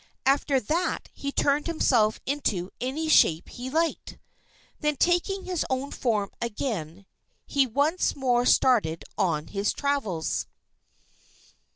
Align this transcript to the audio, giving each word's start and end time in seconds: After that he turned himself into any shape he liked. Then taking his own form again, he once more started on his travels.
After 0.25 0.59
that 0.59 1.09
he 1.13 1.31
turned 1.31 1.67
himself 1.67 2.19
into 2.25 2.71
any 2.81 3.07
shape 3.07 3.49
he 3.49 3.69
liked. 3.69 4.17
Then 4.79 4.95
taking 4.95 5.43
his 5.45 5.63
own 5.69 5.91
form 5.91 6.31
again, 6.41 7.05
he 7.45 7.67
once 7.67 8.15
more 8.15 8.43
started 8.43 9.03
on 9.15 9.49
his 9.49 9.71
travels. 9.73 10.47